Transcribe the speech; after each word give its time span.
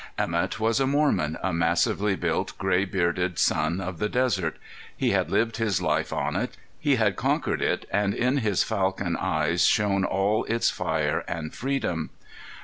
Emett 0.17 0.59
was 0.59 0.79
a 0.79 0.87
Mormon, 0.87 1.37
a 1.43 1.53
massively 1.53 2.15
built 2.15 2.57
grey 2.57 2.85
bearded 2.85 3.37
son 3.37 3.79
of 3.79 3.99
the 3.99 4.09
desert; 4.09 4.57
he 4.97 5.11
had 5.11 5.29
lived 5.29 5.57
his 5.57 5.79
life 5.79 6.11
on 6.11 6.35
it; 6.35 6.57
he 6.79 6.95
had 6.95 7.15
conquered 7.15 7.61
it 7.61 7.87
and 7.91 8.15
in 8.15 8.37
his 8.37 8.63
falcon 8.63 9.15
eyes 9.15 9.63
shone 9.63 10.03
all 10.03 10.43
its 10.45 10.71
fire 10.71 11.23
and 11.27 11.53
freedom. 11.53 12.09